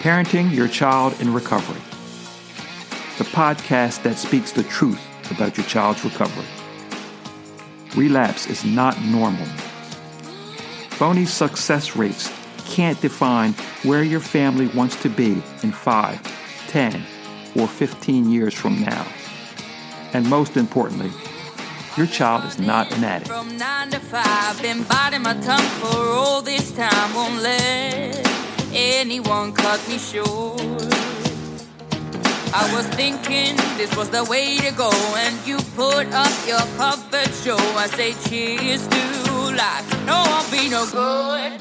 Parenting 0.00 0.50
Your 0.50 0.66
Child 0.66 1.20
in 1.20 1.34
Recovery, 1.34 1.82
the 3.18 3.24
podcast 3.24 4.02
that 4.02 4.16
speaks 4.16 4.50
the 4.50 4.62
truth 4.62 4.98
about 5.30 5.58
your 5.58 5.66
child's 5.66 6.02
recovery. 6.02 6.46
Relapse 7.94 8.46
is 8.46 8.64
not 8.64 8.98
normal. 9.02 9.44
Phony 10.88 11.26
success 11.26 11.96
rates 11.96 12.32
can't 12.64 12.98
define 13.02 13.52
where 13.82 14.02
your 14.02 14.20
family 14.20 14.68
wants 14.68 14.96
to 15.02 15.10
be 15.10 15.42
in 15.62 15.70
5, 15.70 16.66
10, 16.68 17.04
or 17.56 17.68
15 17.68 18.30
years 18.30 18.54
from 18.54 18.80
now. 18.80 19.06
And 20.14 20.26
most 20.30 20.56
importantly, 20.56 21.10
your 21.98 22.06
child 22.06 22.46
is 22.46 22.58
not 22.58 22.90
an 22.96 23.04
addict. 23.04 23.30
From 23.30 23.54
nine 23.58 23.90
to 23.90 24.00
five, 24.00 24.62
been 24.62 24.82
biting 24.84 25.20
my 25.20 25.34
tongue 25.34 25.60
for 25.60 25.94
all 25.94 26.40
this 26.40 26.72
time. 26.72 27.14
Won't 27.14 27.42
let 27.42 28.29
anyone 28.72 29.52
cut 29.52 29.80
me 29.88 29.98
short. 29.98 30.60
I 32.52 32.68
was 32.74 32.86
thinking 32.96 33.56
this 33.76 33.94
was 33.96 34.10
the 34.10 34.24
way 34.24 34.58
to 34.58 34.72
go, 34.72 34.90
and 35.16 35.46
you 35.46 35.58
put 35.76 36.08
up 36.12 36.32
your 36.46 36.60
puppet 36.76 37.32
show. 37.34 37.56
I 37.76 37.86
say 37.86 38.12
cheers 38.28 38.86
to 38.88 39.00
life. 39.54 40.06
No, 40.06 40.14
I'll 40.16 40.50
be 40.50 40.68
no 40.68 40.84
good. 40.90 41.60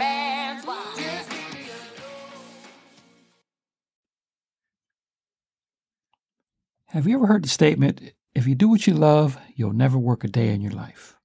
Have 6.88 7.06
you 7.06 7.18
ever 7.18 7.28
heard 7.28 7.44
the 7.44 7.50
statement, 7.50 8.02
if 8.34 8.48
you 8.48 8.56
do 8.56 8.68
what 8.68 8.88
you 8.88 8.96
love, 8.96 9.38
you'll 9.54 9.74
never 9.74 10.00
work 10.00 10.24
a 10.24 10.28
day 10.28 10.50
in 10.50 10.60
your 10.60 10.72
life? 10.72 11.20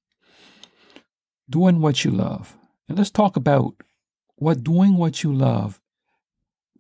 Doing 1.48 1.80
what 1.80 2.04
you 2.04 2.10
love. 2.10 2.54
And 2.86 2.98
let's 2.98 3.10
talk 3.10 3.34
about 3.34 3.74
what 4.36 4.64
doing 4.64 4.96
what 4.96 5.22
you 5.22 5.32
love 5.32 5.80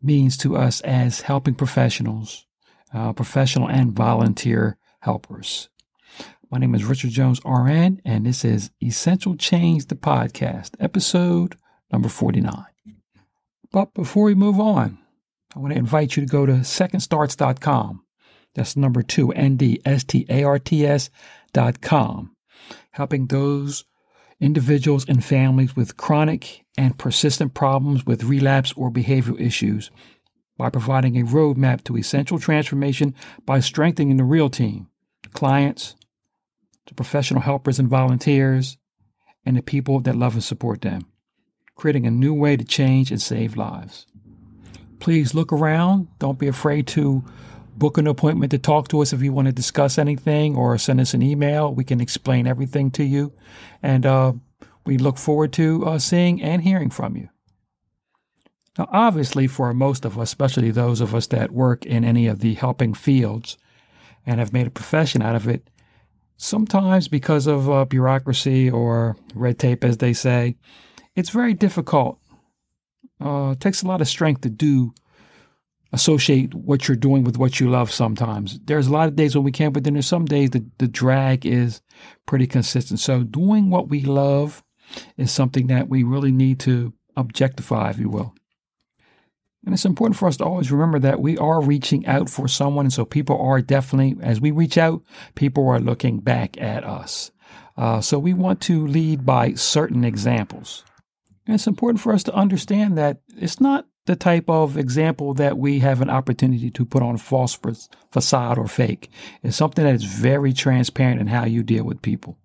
means 0.02 0.36
to 0.38 0.56
us 0.56 0.80
as 0.82 1.22
helping 1.22 1.54
professionals, 1.54 2.46
uh, 2.92 3.12
professional 3.12 3.68
and 3.68 3.92
volunteer 3.92 4.76
helpers. 5.00 5.68
My 6.50 6.58
name 6.58 6.74
is 6.74 6.84
Richard 6.84 7.10
Jones, 7.10 7.40
RN, 7.44 8.00
and 8.04 8.26
this 8.26 8.44
is 8.44 8.70
Essential 8.82 9.36
Change, 9.36 9.86
the 9.86 9.94
podcast, 9.94 10.70
episode 10.78 11.56
number 11.92 12.08
49. 12.08 12.64
But 13.72 13.94
before 13.94 14.24
we 14.24 14.34
move 14.34 14.60
on, 14.60 14.98
I 15.56 15.58
want 15.58 15.72
to 15.72 15.78
invite 15.78 16.16
you 16.16 16.24
to 16.24 16.30
go 16.30 16.46
to 16.46 16.52
secondstarts.com 16.52 18.04
that's 18.54 18.76
number 18.76 19.02
two, 19.02 19.32
N-D-S-T-A-R-T-S 19.32 21.10
dot 21.52 21.80
com, 21.80 22.36
helping 22.92 23.26
those 23.26 23.84
individuals 24.44 25.06
and 25.08 25.24
families 25.24 25.74
with 25.74 25.96
chronic 25.96 26.64
and 26.76 26.98
persistent 26.98 27.54
problems 27.54 28.04
with 28.04 28.24
relapse 28.24 28.74
or 28.76 28.90
behavioral 28.90 29.40
issues 29.40 29.90
by 30.58 30.68
providing 30.68 31.18
a 31.18 31.24
roadmap 31.24 31.82
to 31.84 31.96
essential 31.96 32.38
transformation 32.38 33.14
by 33.46 33.58
strengthening 33.58 34.18
the 34.18 34.24
real 34.24 34.50
team, 34.50 34.86
clients, 35.32 35.96
the 36.86 36.94
professional 36.94 37.40
helpers 37.40 37.78
and 37.78 37.88
volunteers, 37.88 38.76
and 39.46 39.56
the 39.56 39.62
people 39.62 40.00
that 40.00 40.14
love 40.14 40.34
and 40.34 40.44
support 40.44 40.82
them, 40.82 41.06
creating 41.74 42.06
a 42.06 42.10
new 42.10 42.34
way 42.34 42.54
to 42.54 42.64
change 42.64 43.10
and 43.10 43.22
save 43.22 43.56
lives. 43.56 44.06
Please 45.00 45.34
look 45.34 45.52
around. 45.52 46.08
Don't 46.18 46.38
be 46.38 46.48
afraid 46.48 46.86
to 46.88 47.24
book 47.76 47.98
an 47.98 48.06
appointment 48.06 48.50
to 48.52 48.58
talk 48.58 48.88
to 48.88 49.00
us 49.00 49.12
if 49.12 49.22
you 49.22 49.32
want 49.32 49.46
to 49.46 49.52
discuss 49.52 49.98
anything 49.98 50.56
or 50.56 50.78
send 50.78 51.00
us 51.00 51.14
an 51.14 51.22
email. 51.22 51.74
We 51.74 51.84
can 51.84 52.00
explain 52.00 52.46
everything 52.46 52.90
to 52.92 53.04
you. 53.04 53.32
And 53.82 54.06
uh, 54.06 54.32
we 54.86 54.98
look 54.98 55.18
forward 55.18 55.52
to 55.54 55.84
uh, 55.86 55.98
seeing 55.98 56.42
and 56.42 56.62
hearing 56.62 56.90
from 56.90 57.16
you. 57.16 57.28
Now, 58.78 58.88
obviously, 58.90 59.46
for 59.46 59.72
most 59.72 60.04
of 60.04 60.18
us, 60.18 60.30
especially 60.30 60.70
those 60.70 61.00
of 61.00 61.14
us 61.14 61.26
that 61.28 61.52
work 61.52 61.86
in 61.86 62.04
any 62.04 62.26
of 62.26 62.40
the 62.40 62.54
helping 62.54 62.92
fields 62.92 63.56
and 64.26 64.40
have 64.40 64.52
made 64.52 64.66
a 64.66 64.70
profession 64.70 65.22
out 65.22 65.36
of 65.36 65.46
it, 65.46 65.68
sometimes 66.36 67.06
because 67.06 67.46
of 67.46 67.70
uh, 67.70 67.84
bureaucracy 67.84 68.68
or 68.68 69.16
red 69.34 69.58
tape, 69.58 69.84
as 69.84 69.98
they 69.98 70.12
say, 70.12 70.56
it's 71.14 71.30
very 71.30 71.54
difficult. 71.54 72.18
Uh, 73.24 73.50
it 73.52 73.60
takes 73.60 73.82
a 73.82 73.86
lot 73.86 74.00
of 74.00 74.08
strength 74.08 74.40
to 74.40 74.50
do 74.50 74.92
associate 75.94 76.52
what 76.54 76.88
you're 76.88 76.96
doing 76.96 77.24
with 77.24 77.38
what 77.38 77.60
you 77.60 77.70
love 77.70 77.90
sometimes. 77.90 78.58
There's 78.64 78.88
a 78.88 78.92
lot 78.92 79.08
of 79.08 79.16
days 79.16 79.34
when 79.34 79.44
we 79.44 79.52
can't, 79.52 79.72
but 79.72 79.84
then 79.84 79.94
there's 79.94 80.06
some 80.06 80.24
days 80.24 80.50
the, 80.50 80.66
the 80.78 80.88
drag 80.88 81.46
is 81.46 81.80
pretty 82.26 82.46
consistent. 82.46 83.00
So 83.00 83.22
doing 83.22 83.70
what 83.70 83.88
we 83.88 84.02
love 84.02 84.62
is 85.16 85.30
something 85.30 85.68
that 85.68 85.88
we 85.88 86.02
really 86.02 86.32
need 86.32 86.60
to 86.60 86.92
objectify, 87.16 87.90
if 87.90 87.98
you 87.98 88.08
will. 88.08 88.34
And 89.64 89.72
it's 89.72 89.86
important 89.86 90.18
for 90.18 90.28
us 90.28 90.36
to 90.38 90.44
always 90.44 90.70
remember 90.70 90.98
that 90.98 91.20
we 91.20 91.38
are 91.38 91.62
reaching 91.62 92.04
out 92.06 92.28
for 92.28 92.48
someone. 92.48 92.86
And 92.86 92.92
so 92.92 93.04
people 93.04 93.40
are 93.40 93.62
definitely, 93.62 94.16
as 94.22 94.40
we 94.40 94.50
reach 94.50 94.76
out, 94.76 95.02
people 95.36 95.66
are 95.68 95.80
looking 95.80 96.18
back 96.18 96.60
at 96.60 96.84
us. 96.84 97.30
Uh, 97.76 98.00
so 98.00 98.18
we 98.18 98.34
want 98.34 98.60
to 98.62 98.86
lead 98.86 99.24
by 99.24 99.54
certain 99.54 100.04
examples. 100.04 100.84
And 101.46 101.54
it's 101.54 101.66
important 101.66 102.00
for 102.00 102.12
us 102.12 102.22
to 102.24 102.34
understand 102.34 102.98
that 102.98 103.20
it's 103.36 103.60
not 103.60 103.86
the 104.06 104.16
type 104.16 104.48
of 104.48 104.76
example 104.76 105.34
that 105.34 105.56
we 105.56 105.78
have 105.78 106.00
an 106.00 106.10
opportunity 106.10 106.70
to 106.70 106.84
put 106.84 107.02
on 107.02 107.16
false 107.16 107.58
facade 108.10 108.58
or 108.58 108.66
fake. 108.66 109.10
It's 109.42 109.56
something 109.56 109.84
that 109.84 109.94
is 109.94 110.04
very 110.04 110.52
transparent 110.52 111.20
in 111.20 111.28
how 111.28 111.44
you 111.44 111.62
deal 111.62 111.84
with 111.84 112.02
people. 112.02 112.38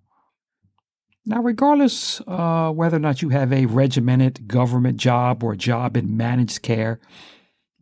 Now, 1.25 1.41
regardless 1.41 2.21
uh, 2.27 2.71
whether 2.71 2.97
or 2.97 3.01
not 3.01 3.21
you 3.21 3.29
have 3.29 3.51
a 3.51 3.65
regimented 3.65 4.47
government 4.47 4.97
job 4.97 5.43
or 5.43 5.53
a 5.53 5.57
job 5.57 5.97
in 5.97 6.15
managed 6.15 6.61
care, 6.61 6.99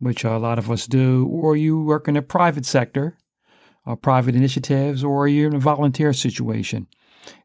which 0.00 0.24
a 0.24 0.38
lot 0.38 0.58
of 0.58 0.70
us 0.70 0.86
do, 0.86 1.26
or 1.26 1.56
you 1.56 1.82
work 1.82 2.08
in 2.08 2.16
a 2.16 2.22
private 2.22 2.66
sector, 2.66 3.16
uh, 3.86 3.94
private 3.96 4.34
initiatives, 4.34 5.02
or 5.02 5.28
you're 5.28 5.48
in 5.48 5.56
a 5.56 5.60
volunteer 5.60 6.12
situation, 6.12 6.88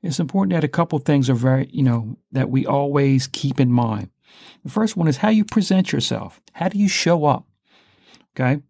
it's 0.01 0.19
important 0.19 0.53
that 0.53 0.63
a 0.63 0.69
couple 0.69 0.99
things 0.99 1.29
are 1.29 1.35
very, 1.35 1.69
you 1.71 1.83
know, 1.83 2.17
that 2.31 2.49
we 2.49 2.65
always 2.65 3.27
keep 3.27 3.59
in 3.59 3.71
mind. 3.71 4.09
The 4.63 4.71
first 4.71 4.95
one 4.95 5.07
is 5.07 5.17
how 5.17 5.29
you 5.29 5.45
present 5.45 5.91
yourself. 5.91 6.41
How 6.53 6.69
do 6.69 6.77
you 6.77 6.87
show 6.87 7.25
up? 7.25 7.45
Okay. 8.35 8.61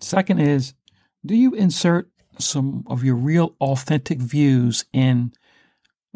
Second 0.00 0.40
is, 0.40 0.74
do 1.24 1.34
you 1.34 1.54
insert 1.54 2.10
some 2.38 2.84
of 2.86 3.02
your 3.02 3.14
real 3.14 3.56
authentic 3.60 4.18
views 4.18 4.84
in 4.92 5.32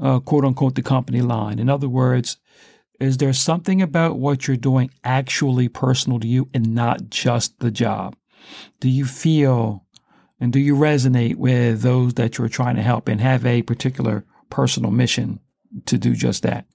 uh, 0.00 0.20
quote 0.20 0.44
unquote 0.44 0.75
the 0.75 0.82
company 0.82 1.22
line? 1.22 1.59
In 1.59 1.69
other 1.69 1.88
words, 1.88 2.38
is 2.98 3.16
there 3.16 3.32
something 3.32 3.80
about 3.80 4.19
what 4.19 4.47
you're 4.47 4.56
doing 4.56 4.91
actually 5.03 5.69
personal 5.69 6.20
to 6.20 6.28
you 6.28 6.48
and 6.53 6.75
not 6.75 7.09
just 7.09 7.59
the 7.60 7.70
job? 7.70 8.16
Do 8.80 8.88
you 8.88 9.06
feel 9.06 9.86
and 10.38 10.53
do 10.53 10.59
you 10.59 10.75
resonate 10.75 11.36
with 11.36 11.82
those 11.82 12.14
that 12.14 12.38
you're 12.38 12.48
trying 12.48 12.76
to 12.76 12.82
help 12.82 13.09
and 13.09 13.20
have 13.20 13.44
a 13.44 13.62
particular 13.62 14.25
personal 14.48 14.91
mission 14.91 15.41
to 15.86 15.98
do 15.98 16.14
just 16.14 16.42
that? 16.42 16.66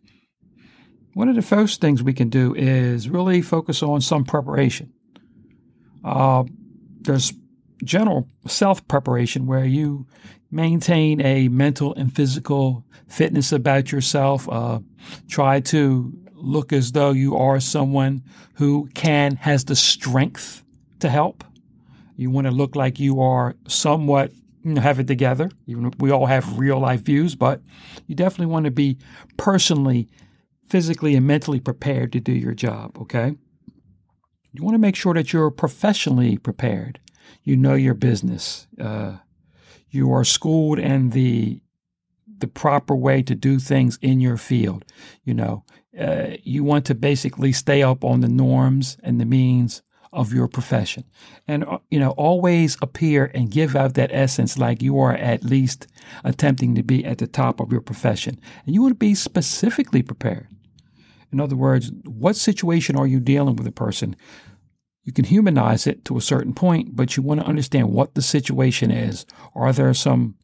One 1.15 1.29
of 1.29 1.35
the 1.35 1.41
first 1.41 1.79
things 1.79 2.03
we 2.03 2.13
can 2.13 2.27
do 2.27 2.53
is 2.55 3.09
really 3.09 3.41
focus 3.41 3.81
on 3.81 4.01
some 4.01 4.25
preparation. 4.25 4.91
Uh, 6.03 6.43
there's 7.03 7.31
general 7.85 8.27
self 8.47 8.85
preparation 8.89 9.45
where 9.45 9.63
you 9.63 10.05
maintain 10.51 11.21
a 11.21 11.47
mental 11.47 11.95
and 11.95 12.13
physical 12.13 12.83
fitness 13.07 13.53
about 13.53 13.93
yourself. 13.93 14.49
Uh, 14.49 14.79
try 15.29 15.61
to 15.61 16.11
look 16.33 16.73
as 16.73 16.91
though 16.91 17.11
you 17.11 17.37
are 17.37 17.61
someone 17.61 18.21
who 18.55 18.89
can, 18.93 19.37
has 19.37 19.63
the 19.63 19.75
strength 19.75 20.65
to 20.99 21.07
help. 21.07 21.45
You 22.17 22.29
want 22.29 22.47
to 22.47 22.51
look 22.51 22.75
like 22.75 22.99
you 22.99 23.21
are 23.21 23.55
somewhat 23.69 24.33
you 24.65 24.73
know, 24.73 24.81
have 24.81 24.99
it 24.99 25.07
together. 25.07 25.49
Even 25.65 25.93
we 25.97 26.11
all 26.11 26.25
have 26.25 26.59
real 26.59 26.79
life 26.79 27.03
views, 27.03 27.35
but 27.35 27.61
you 28.05 28.15
definitely 28.15 28.51
want 28.51 28.65
to 28.65 28.71
be 28.71 28.97
personally 29.37 30.09
physically 30.67 31.15
and 31.15 31.25
mentally 31.25 31.59
prepared 31.59 32.11
to 32.13 32.19
do 32.19 32.31
your 32.31 32.53
job, 32.53 32.97
okay? 32.99 33.35
You 34.51 34.63
want 34.63 34.75
to 34.75 34.79
make 34.79 34.95
sure 34.95 35.13
that 35.13 35.33
you're 35.33 35.51
professionally 35.51 36.37
prepared. 36.37 36.99
You 37.43 37.57
know 37.57 37.73
your 37.73 37.93
business. 37.93 38.67
Uh, 38.79 39.17
you 39.89 40.11
are 40.13 40.23
schooled 40.23 40.79
in 40.79 41.11
the 41.11 41.61
the 42.37 42.47
proper 42.47 42.93
way 42.95 43.21
to 43.21 43.33
do 43.33 43.59
things 43.59 43.97
in 44.01 44.19
your 44.19 44.35
field. 44.35 44.83
You 45.23 45.33
know, 45.33 45.63
uh, 45.99 46.37
you 46.43 46.63
want 46.63 46.85
to 46.85 46.95
basically 46.95 47.53
stay 47.53 47.81
up 47.81 48.03
on 48.03 48.19
the 48.19 48.27
norms 48.27 48.97
and 49.03 49.21
the 49.21 49.25
means 49.25 49.81
of 50.15 50.33
your 50.33 50.47
profession. 50.47 51.03
And, 51.47 51.65
uh, 51.65 51.79
you 51.91 51.99
know, 51.99 52.11
always 52.11 52.77
appear 52.81 53.29
and 53.33 53.51
give 53.51 53.75
out 53.75 53.93
that 53.95 54.11
essence 54.13 54.57
like 54.57 54.81
you 54.81 54.97
are 54.99 55.13
at 55.13 55.43
least 55.43 55.87
attempting 56.23 56.73
to 56.75 56.83
be 56.83 57.05
at 57.05 57.19
the 57.19 57.27
top 57.27 57.59
of 57.59 57.71
your 57.71 57.81
profession. 57.81 58.39
And 58.65 58.73
you 58.73 58.81
want 58.81 58.93
to 58.93 58.95
be 58.95 59.13
specifically 59.13 60.01
prepared. 60.01 60.47
In 61.31 61.39
other 61.39 61.55
words, 61.55 61.91
what 62.05 62.37
situation 62.37 62.95
are 62.95 63.07
you 63.07 63.19
dealing 63.19 63.57
with 63.57 63.67
a 63.67 63.71
person? 63.71 64.15
You 65.03 65.11
can 65.11 65.25
humanize 65.25 65.85
it 65.85 66.05
to 66.05 66.17
a 66.17 66.21
certain 66.21 66.53
point, 66.53 66.95
but 66.95 67.15
you 67.15 67.21
want 67.21 67.41
to 67.41 67.45
understand 67.45 67.91
what 67.91 68.15
the 68.15 68.21
situation 68.21 68.89
is. 68.89 69.25
Are 69.53 69.73
there 69.73 69.93
some 69.93 70.35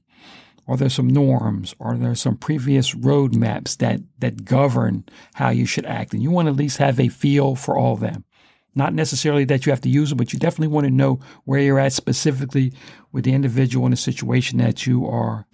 are 0.67 0.77
there 0.77 0.89
some 0.89 1.07
norms? 1.07 1.75
Are 1.79 1.97
there 1.97 2.15
some 2.15 2.37
previous 2.37 2.93
roadmaps 2.93 3.77
that 3.77 4.01
that 4.19 4.45
govern 4.45 5.05
how 5.33 5.49
you 5.49 5.65
should 5.65 5.85
act? 5.85 6.13
And 6.13 6.21
you 6.21 6.29
want 6.29 6.45
to 6.45 6.51
at 6.51 6.57
least 6.57 6.77
have 6.77 6.99
a 6.99 7.07
feel 7.07 7.55
for 7.55 7.77
all 7.77 7.93
of 7.93 7.99
them. 8.01 8.23
Not 8.73 8.93
necessarily 8.93 9.43
that 9.45 9.65
you 9.65 9.71
have 9.71 9.81
to 9.81 9.89
use 9.89 10.09
them, 10.09 10.17
but 10.17 10.31
you 10.31 10.39
definitely 10.39 10.69
want 10.69 10.85
to 10.85 10.91
know 10.91 11.19
where 11.43 11.59
you're 11.59 11.79
at 11.79 11.93
specifically 11.93 12.73
with 13.11 13.25
the 13.25 13.33
individual 13.33 13.85
in 13.85 13.91
the 13.91 13.97
situation 13.97 14.59
that 14.59 14.87
you 14.87 15.05
are 15.05 15.45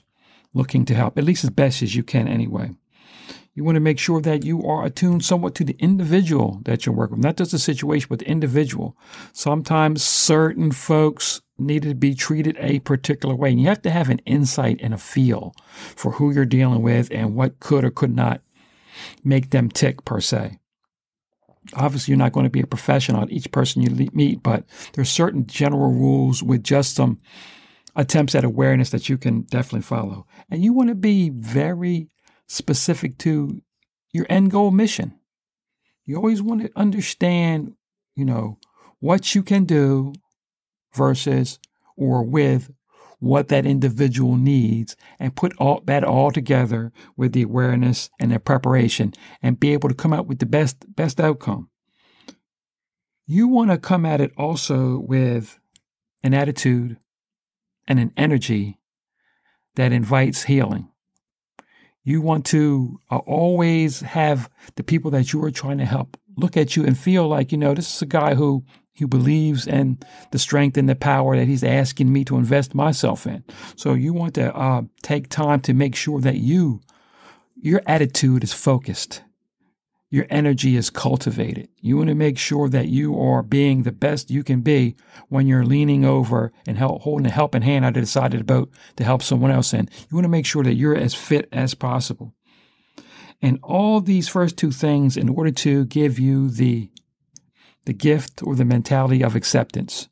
looking 0.53 0.85
to 0.85 0.93
help, 0.93 1.17
at 1.17 1.23
least 1.23 1.43
as 1.43 1.49
best 1.49 1.81
as 1.81 1.95
you 1.95 2.03
can 2.03 2.27
anyway. 2.27 2.71
You 3.53 3.63
want 3.63 3.75
to 3.75 3.81
make 3.81 3.97
sure 3.97 4.21
that 4.21 4.45
you 4.45 4.63
are 4.67 4.85
attuned 4.85 5.25
somewhat 5.25 5.55
to 5.55 5.63
the 5.63 5.75
individual 5.79 6.61
that 6.65 6.85
you're 6.85 6.93
working 6.93 7.17
with, 7.17 7.25
not 7.25 7.37
just 7.37 7.51
the 7.53 7.59
situation, 7.59 8.05
but 8.07 8.19
the 8.19 8.29
individual. 8.29 8.95
Sometimes 9.33 10.03
certain 10.03 10.71
folks 10.71 11.41
need 11.57 11.81
to 11.81 11.95
be 11.95 12.13
treated 12.13 12.55
a 12.59 12.79
particular 12.81 13.33
way. 13.33 13.49
And 13.49 13.59
you 13.59 13.67
have 13.67 13.81
to 13.81 13.89
have 13.89 14.09
an 14.09 14.19
insight 14.27 14.79
and 14.79 14.93
a 14.93 14.97
feel 14.99 15.55
for 15.95 16.13
who 16.13 16.31
you're 16.31 16.45
dealing 16.45 16.83
with 16.83 17.09
and 17.11 17.35
what 17.35 17.59
could 17.59 17.83
or 17.83 17.89
could 17.89 18.15
not 18.15 18.41
make 19.23 19.49
them 19.49 19.69
tick 19.69 20.05
per 20.05 20.21
se. 20.21 20.59
Obviously, 21.77 22.11
you're 22.11 22.17
not 22.17 22.33
going 22.33 22.45
to 22.45 22.49
be 22.49 22.61
a 22.61 22.67
professional 22.67 23.21
at 23.21 23.31
each 23.31 23.51
person 23.51 23.81
you 23.81 24.09
meet, 24.13 24.41
but 24.41 24.65
there's 24.93 25.09
certain 25.09 25.45
general 25.45 25.91
rules 25.91 26.41
with 26.41 26.63
just 26.63 26.95
some 26.95 27.19
attempts 27.95 28.35
at 28.35 28.43
awareness 28.43 28.89
that 28.89 29.09
you 29.09 29.17
can 29.17 29.41
definitely 29.41 29.81
follow. 29.81 30.25
And 30.49 30.63
you 30.63 30.73
want 30.73 30.89
to 30.89 30.95
be 30.95 31.29
very 31.29 32.09
specific 32.47 33.17
to 33.19 33.61
your 34.11 34.25
end 34.29 34.51
goal 34.51 34.71
mission. 34.71 35.19
You 36.05 36.15
always 36.15 36.41
want 36.41 36.61
to 36.61 36.71
understand, 36.75 37.73
you 38.15 38.25
know, 38.25 38.57
what 38.99 39.35
you 39.35 39.43
can 39.43 39.65
do 39.65 40.13
versus 40.95 41.59
or 41.95 42.23
with 42.23 42.71
what 43.19 43.47
that 43.47 43.65
individual 43.65 44.35
needs 44.35 44.95
and 45.19 45.35
put 45.35 45.55
all 45.57 45.81
that 45.85 46.03
all 46.03 46.31
together 46.31 46.91
with 47.15 47.33
the 47.33 47.41
awareness 47.41 48.09
and 48.19 48.31
the 48.31 48.39
preparation 48.39 49.13
and 49.41 49.59
be 49.59 49.73
able 49.73 49.89
to 49.89 49.95
come 49.95 50.13
out 50.13 50.27
with 50.27 50.39
the 50.39 50.45
best 50.45 50.95
best 50.95 51.19
outcome. 51.19 51.69
You 53.25 53.47
want 53.47 53.71
to 53.71 53.77
come 53.77 54.05
at 54.05 54.21
it 54.21 54.31
also 54.37 54.99
with 54.99 55.59
an 56.23 56.33
attitude 56.33 56.97
and 57.87 57.99
an 57.99 58.13
energy 58.15 58.79
that 59.75 59.91
invites 59.91 60.43
healing. 60.43 60.89
You 62.03 62.21
want 62.21 62.45
to 62.47 62.99
uh, 63.11 63.17
always 63.17 64.01
have 64.01 64.49
the 64.75 64.83
people 64.83 65.11
that 65.11 65.33
you 65.33 65.43
are 65.43 65.51
trying 65.51 65.77
to 65.79 65.85
help 65.85 66.17
look 66.37 66.55
at 66.55 66.75
you 66.75 66.85
and 66.85 66.97
feel 66.97 67.27
like, 67.27 67.51
you 67.51 67.57
know, 67.57 67.73
this 67.73 67.95
is 67.95 68.01
a 68.01 68.05
guy 68.05 68.35
who 68.35 68.63
who 68.97 69.07
believes 69.07 69.67
in 69.67 69.99
the 70.31 70.39
strength 70.39 70.75
and 70.75 70.89
the 70.89 70.95
power 70.95 71.37
that 71.37 71.47
he's 71.47 71.63
asking 71.63 72.11
me 72.11 72.25
to 72.25 72.35
invest 72.35 72.73
myself 72.73 73.27
in. 73.27 73.43
So 73.75 73.93
you 73.93 74.11
want 74.11 74.33
to 74.35 74.55
uh, 74.55 74.83
take 75.03 75.29
time 75.29 75.59
to 75.61 75.73
make 75.75 75.95
sure 75.95 76.19
that 76.21 76.37
you, 76.37 76.81
your 77.55 77.83
attitude 77.85 78.43
is 78.43 78.53
focused 78.53 79.21
your 80.09 80.25
energy 80.29 80.77
is 80.77 80.89
cultivated. 80.89 81.67
You 81.81 81.97
want 81.97 82.09
to 82.09 82.15
make 82.15 82.37
sure 82.37 82.69
that 82.69 82.87
you 82.87 83.19
are 83.19 83.43
being 83.43 83.83
the 83.83 83.91
best 83.91 84.31
you 84.31 84.43
can 84.43 84.61
be 84.61 84.95
when 85.27 85.47
you're 85.47 85.65
leaning 85.65 86.05
over 86.05 86.53
and 86.65 86.77
help, 86.77 87.01
holding 87.01 87.27
a 87.27 87.29
helping 87.31 87.61
hand 87.61 87.83
out 87.83 87.97
of 87.97 88.03
the 88.03 88.07
side 88.07 88.33
of 88.33 88.39
the 88.39 88.45
boat 88.45 88.71
to 88.95 89.03
help 89.03 89.21
someone 89.21 89.51
else 89.51 89.73
in. 89.73 89.89
You 90.09 90.15
want 90.15 90.23
to 90.23 90.29
make 90.29 90.45
sure 90.45 90.63
that 90.63 90.75
you're 90.75 90.95
as 90.95 91.13
fit 91.13 91.49
as 91.51 91.73
possible. 91.73 92.33
And 93.41 93.59
all 93.61 94.01
these 94.01 94.27
first 94.27 94.57
two 94.57 94.71
things 94.71 95.15
in 95.15 95.29
order 95.29 95.51
to 95.51 95.85
give 95.85 96.17
you 96.17 96.49
the, 96.49 96.89
the 97.85 97.93
gift 97.93 98.41
or 98.43 98.55
the 98.55 98.65
mentality 98.65 99.23
of 99.23 99.35
acceptance. 99.35 100.09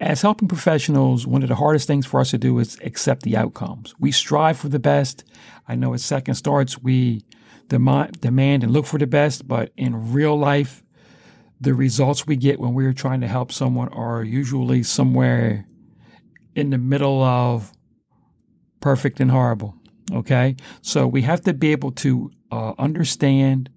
As 0.00 0.22
helping 0.22 0.48
professionals, 0.48 1.26
one 1.26 1.42
of 1.42 1.48
the 1.48 1.54
hardest 1.54 1.86
things 1.86 2.04
for 2.04 2.20
us 2.20 2.30
to 2.30 2.38
do 2.38 2.58
is 2.58 2.76
accept 2.82 3.22
the 3.22 3.36
outcomes. 3.36 3.94
We 3.98 4.10
strive 4.10 4.58
for 4.58 4.68
the 4.68 4.80
best. 4.80 5.24
I 5.68 5.76
know 5.76 5.94
at 5.94 6.00
Second 6.00 6.34
Starts, 6.34 6.78
we 6.78 7.24
demand 7.68 8.64
and 8.64 8.70
look 8.70 8.86
for 8.86 8.98
the 8.98 9.06
best, 9.06 9.46
but 9.48 9.72
in 9.76 10.12
real 10.12 10.36
life, 10.36 10.82
the 11.60 11.74
results 11.74 12.26
we 12.26 12.36
get 12.36 12.60
when 12.60 12.74
we're 12.74 12.92
trying 12.92 13.20
to 13.20 13.28
help 13.28 13.52
someone 13.52 13.88
are 13.88 14.22
usually 14.22 14.82
somewhere 14.82 15.66
in 16.54 16.70
the 16.70 16.78
middle 16.78 17.22
of 17.22 17.72
perfect 18.80 19.20
and 19.20 19.30
horrible. 19.30 19.74
Okay. 20.12 20.56
So 20.82 21.06
we 21.06 21.22
have 21.22 21.42
to 21.42 21.54
be 21.54 21.72
able 21.72 21.92
to 21.92 22.30
uh, 22.50 22.74
understand 22.78 23.70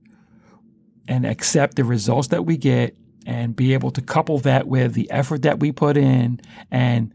and 1.07 1.25
accept 1.25 1.75
the 1.75 1.83
results 1.83 2.29
that 2.29 2.45
we 2.45 2.57
get 2.57 2.95
and 3.25 3.56
be 3.56 3.74
able 3.74 3.91
to 3.91 4.01
couple 4.01 4.39
that 4.39 4.68
with 4.68 4.94
the 4.94 5.09
effort 5.12 5.41
that 5.44 5.59
we 5.59 5.71
put 5.71 5.97
in 5.97 6.39
and 6.71 7.13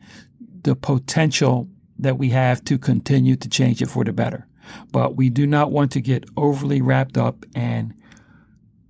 the 0.63 0.75
potential 0.75 1.69
that 1.99 2.19
we 2.19 2.31
have 2.31 2.65
to 2.65 2.79
continue 2.79 3.37
to 3.37 3.49
change 3.49 3.83
it 3.83 3.87
for 3.87 4.05
the 4.05 4.13
better. 4.13 4.47
But 4.93 5.17
we 5.17 5.31
do 5.31 5.47
not 5.47 5.71
want 5.71 5.93
to 5.93 6.01
get 6.01 6.25
overly 6.37 6.81
wrapped 6.81 7.19
up 7.19 7.45
and 7.55 7.95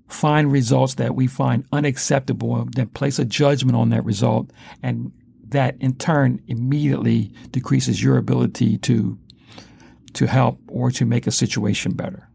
find 0.09 0.53
results 0.53 0.95
that 0.95 1.15
we 1.15 1.27
find 1.27 1.65
unacceptable, 1.73 2.69
then 2.73 2.89
place 2.89 3.19
a 3.19 3.25
judgment 3.25 3.77
on 3.77 3.91
that 3.91 4.05
result, 4.05 4.51
and 4.83 5.13
that 5.49 5.77
in 5.81 5.95
turn 5.97 6.41
immediately 6.47 7.33
decreases 7.51 8.03
your 8.03 8.17
ability 8.17 8.79
to 8.79 9.19
to 10.15 10.27
help 10.27 10.61
or 10.69 10.91
to 10.91 11.05
make 11.05 11.27
a 11.27 11.31
situation 11.31 11.93
better. 11.93 12.29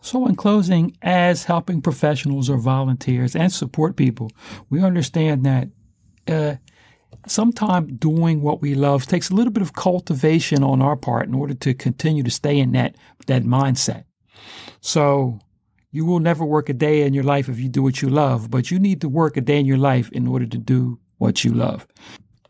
So, 0.00 0.26
in 0.26 0.36
closing, 0.36 0.96
as 1.02 1.44
helping 1.44 1.80
professionals 1.80 2.48
or 2.48 2.58
volunteers 2.58 3.34
and 3.34 3.52
support 3.52 3.96
people, 3.96 4.30
we 4.70 4.82
understand 4.82 5.44
that 5.44 5.68
uh, 6.28 6.56
sometimes 7.26 7.92
doing 7.98 8.40
what 8.40 8.62
we 8.62 8.74
love 8.74 9.06
takes 9.06 9.30
a 9.30 9.34
little 9.34 9.52
bit 9.52 9.62
of 9.62 9.72
cultivation 9.72 10.62
on 10.62 10.80
our 10.80 10.96
part 10.96 11.26
in 11.26 11.34
order 11.34 11.54
to 11.54 11.74
continue 11.74 12.22
to 12.22 12.30
stay 12.30 12.58
in 12.58 12.72
that 12.72 12.96
that 13.26 13.42
mindset. 13.42 14.04
So, 14.80 15.40
you 15.90 16.04
will 16.04 16.20
never 16.20 16.44
work 16.44 16.68
a 16.68 16.74
day 16.74 17.02
in 17.02 17.14
your 17.14 17.24
life 17.24 17.48
if 17.48 17.58
you 17.58 17.68
do 17.68 17.82
what 17.82 18.02
you 18.02 18.08
love, 18.08 18.50
but 18.50 18.70
you 18.70 18.78
need 18.78 19.00
to 19.00 19.08
work 19.08 19.36
a 19.36 19.40
day 19.40 19.58
in 19.58 19.66
your 19.66 19.78
life 19.78 20.10
in 20.12 20.28
order 20.28 20.46
to 20.46 20.58
do 20.58 21.00
what 21.18 21.42
you 21.42 21.52
love. 21.52 21.86